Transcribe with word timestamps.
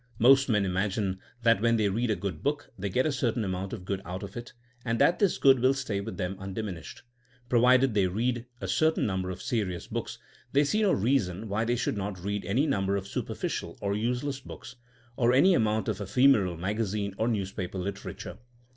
Most 0.17 0.49
men 0.49 0.65
imagine 0.65 1.19
that 1.43 1.61
when 1.61 1.75
they 1.77 1.87
read 1.87 2.09
a 2.09 2.15
good 2.15 2.41
book 2.41 2.71
they 2.75 2.89
get 2.89 3.05
a 3.05 3.11
certain 3.11 3.43
amount 3.45 3.71
of 3.71 3.85
good 3.85 4.01
out 4.03 4.23
of 4.23 4.35
it, 4.35 4.51
and 4.83 4.97
that 4.97 5.19
this 5.19 5.37
good 5.37 5.59
will 5.59 5.75
stay 5.75 6.01
with 6.01 6.17
them 6.17 6.35
undiminished. 6.39 7.03
Provided 7.49 7.93
they 7.93 8.07
read 8.07 8.47
a 8.59 8.67
certain 8.67 9.05
number 9.05 9.29
of 9.29 9.43
serious 9.43 9.85
books, 9.85 10.17
they 10.53 10.63
see 10.63 10.81
no 10.81 10.91
reason 10.91 11.47
why 11.47 11.65
they 11.65 11.75
should 11.75 11.97
not 11.97 12.19
read 12.23 12.43
any 12.45 12.65
number 12.65 12.95
of 12.95 13.05
superficial 13.07 13.77
or 13.79 13.95
useless 13.95 14.39
books, 14.39 14.75
or 15.17 15.33
any 15.33 15.53
amount 15.53 15.87
of 15.87 16.01
ephemeral 16.01 16.57
magazine 16.57 17.13
or 17.19 17.27
news 17.27 17.51
paper 17.51 17.77
literature. 17.77 18.39